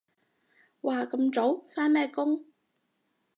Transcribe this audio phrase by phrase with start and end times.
[0.81, 1.63] 哇咁早？
[1.75, 2.43] 返咩工？